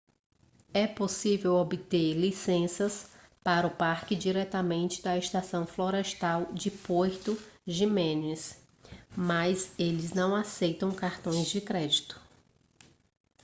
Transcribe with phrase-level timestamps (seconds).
[0.73, 3.07] é possível obter licenças
[3.43, 8.59] para o parque diretamente da estação florestal em puerto jiménez
[9.15, 12.19] mas eles não aceitam cartões de crédito